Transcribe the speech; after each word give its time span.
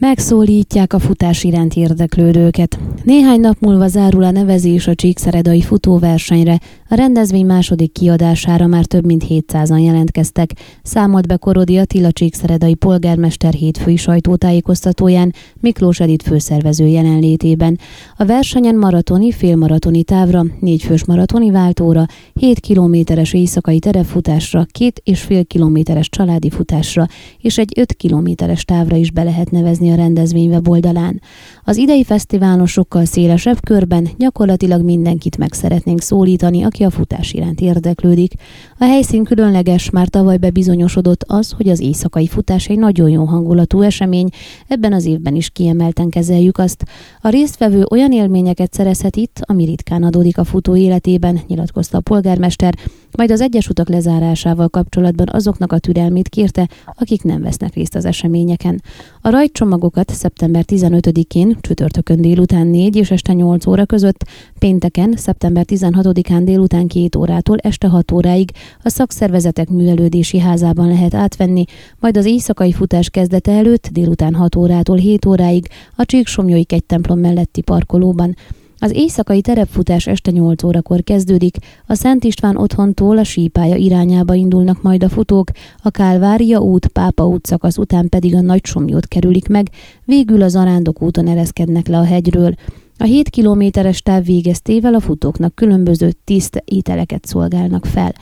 Megszólítják 0.00 0.92
a 0.92 0.98
futás 0.98 1.44
iránt 1.44 1.74
érdeklődőket. 1.74 2.78
Néhány 3.04 3.40
nap 3.40 3.56
múlva 3.60 3.88
zárul 3.88 4.22
a 4.22 4.30
nevezés 4.30 4.86
a 4.86 4.94
Csíkszeredai 4.94 5.60
futóversenyre. 5.60 6.60
A 6.92 6.94
rendezvény 6.94 7.46
második 7.46 7.92
kiadására 7.92 8.66
már 8.66 8.84
több 8.84 9.04
mint 9.04 9.24
700-an 9.28 9.84
jelentkeztek. 9.84 10.50
Számolt 10.82 11.26
be 11.26 11.36
Korodi 11.36 11.78
Attila 11.78 12.12
Csíkszeredai 12.12 12.74
polgármester 12.74 13.52
hétfői 13.52 13.96
sajtótájékoztatóján 13.96 15.34
Miklós 15.60 16.00
Edith 16.00 16.24
főszervező 16.24 16.86
jelenlétében. 16.86 17.78
A 18.16 18.24
versenyen 18.24 18.74
maratoni, 18.74 19.32
félmaratoni 19.32 20.02
távra, 20.02 20.44
négyfős 20.60 21.04
maratoni 21.04 21.50
váltóra, 21.50 22.06
7 22.34 22.60
kilométeres 22.60 23.32
éjszakai 23.32 23.78
terepfutásra, 23.78 24.66
két 24.70 25.00
és 25.04 25.20
fél 25.20 25.44
kilométeres 25.44 26.08
családi 26.08 26.50
futásra 26.50 27.06
és 27.38 27.58
egy 27.58 27.72
5 27.76 27.92
kilométeres 27.92 28.64
távra 28.64 28.96
is 28.96 29.10
be 29.10 29.22
lehet 29.22 29.50
nevezni 29.50 29.90
a 29.90 29.94
rendezvény 29.96 30.48
weboldalán. 30.48 31.20
Az 31.64 31.76
idei 31.76 32.04
fesztiválon 32.04 32.66
sokkal 32.66 33.04
szélesebb 33.04 33.60
körben 33.64 34.08
gyakorlatilag 34.16 34.82
mindenkit 34.82 35.38
meg 35.38 35.52
szeretnénk 35.52 36.00
szólítani, 36.00 36.62
aki 36.62 36.79
a 36.82 36.90
futás 36.90 37.32
iránt 37.32 37.60
érdeklődik. 37.60 38.32
A 38.78 38.84
helyszín 38.84 39.24
különleges, 39.24 39.90
már 39.90 40.08
tavaly 40.08 40.36
bebizonyosodott 40.36 41.24
az, 41.26 41.50
hogy 41.56 41.68
az 41.68 41.80
éjszakai 41.80 42.26
futás 42.26 42.68
egy 42.68 42.78
nagyon 42.78 43.10
jó 43.10 43.24
hangulatú 43.24 43.82
esemény, 43.82 44.28
ebben 44.68 44.92
az 44.92 45.04
évben 45.04 45.34
is 45.34 45.50
kiemelten 45.50 46.08
kezeljük 46.08 46.58
azt. 46.58 46.84
A 47.20 47.28
résztvevő 47.28 47.84
olyan 47.90 48.12
élményeket 48.12 48.72
szerezhet 48.72 49.16
itt, 49.16 49.40
ami 49.40 49.64
ritkán 49.64 50.02
adódik 50.02 50.38
a 50.38 50.44
futó 50.44 50.76
életében, 50.76 51.40
nyilatkozta 51.46 51.98
a 51.98 52.00
polgármester, 52.00 52.74
majd 53.16 53.30
az 53.30 53.40
egyes 53.40 53.68
utak 53.68 53.88
lezárásával 53.88 54.68
kapcsolatban 54.68 55.28
azoknak 55.32 55.72
a 55.72 55.78
türelmét 55.78 56.28
kérte, 56.28 56.68
akik 56.84 57.22
nem 57.22 57.42
vesznek 57.42 57.74
részt 57.74 57.94
az 57.94 58.04
eseményeken. 58.04 58.82
A 59.20 59.30
rajtcsomagokat 59.30 60.10
szeptember 60.10 60.64
15-én, 60.66 61.56
csütörtökön 61.60 62.20
délután 62.20 62.66
4 62.66 62.96
és 62.96 63.10
este 63.10 63.32
8 63.32 63.66
óra 63.66 63.86
között, 63.86 64.24
pénteken, 64.58 65.14
szeptember 65.16 65.64
16-án 65.68 66.40
délután 66.44 66.86
2 66.86 67.18
órától 67.18 67.58
este 67.58 67.88
6 67.88 68.12
óráig 68.12 68.50
a 68.82 68.88
szakszervezetek 68.88 69.68
művelődési 69.68 70.38
házában 70.38 70.88
lehet 70.88 71.14
átvenni, 71.14 71.64
majd 71.98 72.16
az 72.16 72.24
éjszakai 72.24 72.72
futás 72.72 73.10
kezdete 73.10 73.52
előtt 73.52 73.88
délután 73.92 74.34
6 74.34 74.56
órától 74.56 74.96
7 74.96 75.24
óráig 75.24 75.66
a 75.96 76.04
Csíksomjói 76.04 76.64
templom 76.86 77.18
melletti 77.18 77.60
parkolóban. 77.60 78.36
Az 78.82 78.92
éjszakai 78.94 79.40
terepfutás 79.40 80.06
este 80.06 80.30
8 80.30 80.62
órakor 80.62 81.02
kezdődik, 81.02 81.56
a 81.86 81.94
Szent 81.94 82.24
István 82.24 82.56
otthontól 82.56 83.18
a 83.18 83.24
sípája 83.24 83.76
irányába 83.76 84.34
indulnak 84.34 84.82
majd 84.82 85.02
a 85.02 85.08
futók, 85.08 85.50
a 85.82 85.90
Kálvária 85.90 86.58
út, 86.58 86.86
Pápa 86.86 87.26
út 87.26 87.46
szakasz 87.46 87.78
után 87.78 88.08
pedig 88.08 88.34
a 88.34 88.40
Nagy 88.40 88.64
Somjót 88.64 89.06
kerülik 89.06 89.48
meg, 89.48 89.70
végül 90.04 90.42
az 90.42 90.56
Arándok 90.56 91.02
úton 91.02 91.26
ereszkednek 91.26 91.86
le 91.88 91.98
a 91.98 92.04
hegyről. 92.04 92.54
A 92.98 93.04
7 93.04 93.28
kilométeres 93.28 94.02
táv 94.02 94.24
végeztével 94.24 94.94
a 94.94 95.00
futóknak 95.00 95.54
különböző 95.54 96.12
tiszt 96.24 96.62
ételeket 96.64 97.26
szolgálnak 97.26 97.86
fel. 97.86 98.12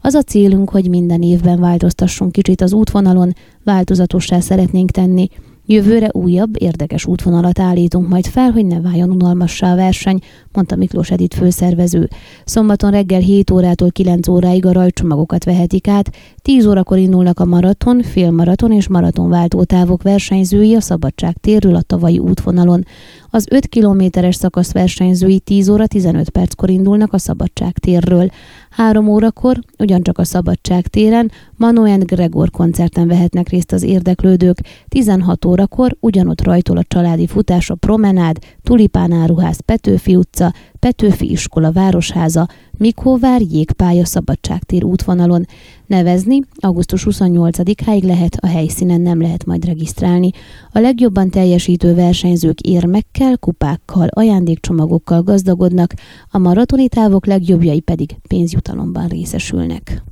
Az 0.00 0.14
a 0.14 0.22
célunk, 0.22 0.70
hogy 0.70 0.88
minden 0.88 1.22
évben 1.22 1.60
változtassunk 1.60 2.32
kicsit 2.32 2.60
az 2.60 2.72
útvonalon, 2.72 3.32
változatossá 3.64 4.40
szeretnénk 4.40 4.90
tenni, 4.90 5.28
Jövőre 5.70 6.08
újabb, 6.12 6.50
érdekes 6.58 7.06
útvonalat 7.06 7.58
állítunk 7.58 8.08
majd 8.08 8.26
fel, 8.26 8.50
hogy 8.50 8.66
ne 8.66 8.80
váljon 8.80 9.10
unalmassá 9.10 9.72
a 9.72 9.76
verseny, 9.76 10.18
mondta 10.52 10.76
Miklós 10.76 11.10
Edith 11.10 11.36
főszervező. 11.36 12.08
Szombaton 12.44 12.90
reggel 12.90 13.20
7 13.20 13.50
órától 13.50 13.90
9 13.90 14.28
óráig 14.28 14.66
a 14.66 14.72
rajcsomagokat 14.72 15.44
vehetik 15.44 15.88
át, 15.88 16.10
10 16.42 16.66
órakor 16.66 16.98
indulnak 16.98 17.40
a 17.40 17.44
maraton, 17.44 18.02
félmaraton 18.02 18.72
és 18.72 18.88
maratonváltó 18.88 19.64
távok 19.64 20.02
versenyzői 20.02 20.74
a 20.74 20.80
Szabadság 20.80 21.36
térről 21.40 21.74
a 21.74 21.82
tavalyi 21.82 22.18
útvonalon. 22.18 22.84
Az 23.30 23.46
5 23.50 23.66
kilométeres 23.66 24.34
szakasz 24.34 24.72
versenyzői 24.72 25.38
10 25.38 25.68
óra 25.68 25.86
15 25.86 26.30
perckor 26.30 26.70
indulnak 26.70 27.12
a 27.12 27.18
Szabadság 27.18 27.78
térről. 27.78 28.30
3 28.70 29.08
órakor, 29.08 29.58
ugyancsak 29.78 30.18
a 30.18 30.24
Szabadság 30.24 30.86
téren, 30.86 31.30
Manuel 31.56 31.98
Gregor 31.98 32.50
koncerten 32.50 33.08
vehetnek 33.08 33.48
részt 33.48 33.72
az 33.72 33.82
érdeklődők. 33.82 34.58
16 34.88 35.44
órakor 35.44 35.96
ugyanott 36.00 36.42
rajtól 36.42 36.76
a 36.76 36.84
családi 36.88 37.26
futás 37.26 37.70
a 37.70 37.74
Promenád, 37.74 38.36
Tulipán 38.62 39.12
áruház, 39.12 39.60
Petőfi 39.60 40.16
utca, 40.16 40.52
Petőfi 40.78 41.30
iskola 41.30 41.72
városháza, 41.72 42.46
Mikóvár 42.78 43.40
jégpálya 43.40 44.04
szabadságtér 44.04 44.84
útvonalon. 44.84 45.44
Nevezni 45.86 46.40
augusztus 46.54 47.06
28-áig 47.10 48.02
lehet, 48.02 48.36
a 48.40 48.46
helyszínen 48.46 49.00
nem 49.00 49.20
lehet 49.20 49.44
majd 49.44 49.64
regisztrálni. 49.64 50.30
A 50.72 50.78
legjobban 50.78 51.30
teljesítő 51.30 51.94
versenyzők 51.94 52.60
érmekkel, 52.60 53.17
kupákkal, 53.40 54.08
ajándékcsomagokkal 54.10 55.22
gazdagodnak, 55.22 55.94
a 56.30 56.38
maratoni 56.38 56.88
távok 56.88 57.26
legjobbjai 57.26 57.80
pedig 57.80 58.16
pénzjutalomban 58.28 59.08
részesülnek. 59.08 60.02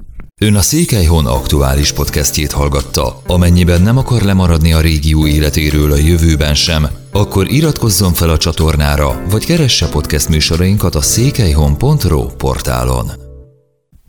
Ön 0.41 0.55
a 0.55 0.61
Székelyhon 0.61 1.27
aktuális 1.27 1.93
podcastjét 1.93 2.53
hallgatta. 2.53 3.21
Amennyiben 3.27 3.83
nem 3.83 3.99
akar 3.99 4.23
lemaradni 4.23 4.73
a 4.73 4.81
régió 4.81 5.27
életéről 5.27 5.93
a 5.93 5.97
jövőben 5.97 6.55
sem, 6.55 6.87
akkor 7.13 7.51
iratkozzon 7.51 8.13
fel 8.13 8.31
a 8.31 8.37
csatornára, 8.37 9.23
vagy 9.31 9.45
keresse 9.45 9.89
podcast 9.89 10.29
műsorainkat 10.29 10.95
a 10.95 11.01
székelyhon.pro 11.01 12.27
portálon. 12.27 13.26